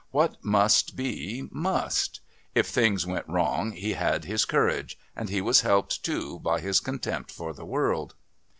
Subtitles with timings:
[0.09, 2.21] "What must be must."
[2.55, 6.79] If things went wrong he had his courage, and he was helped too by his
[6.79, 8.15] contempt for the world....